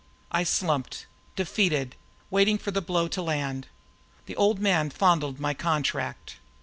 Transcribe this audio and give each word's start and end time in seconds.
I 0.31 0.43
slumped, 0.45 1.05
defeated, 1.35 1.95
waiting 2.31 2.57
for 2.57 2.71
the 2.71 2.81
blow 2.81 3.07
to 3.09 3.21
land. 3.21 3.67
The 4.25 4.35
Old 4.35 4.57
Man 4.57 4.89
fondled 4.89 5.39
my 5.39 5.53
contract. 5.53 6.37